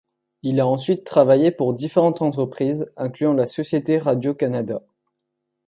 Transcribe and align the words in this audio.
Il 0.41 0.59
a 0.59 0.65
ensuite 0.65 1.03
travaillé 1.03 1.51
pour 1.51 1.75
différentes 1.75 2.23
entreprises, 2.23 2.91
incluant 2.97 3.33
la 3.33 3.45
Société 3.45 3.99
Radio-Canada. 3.99 4.81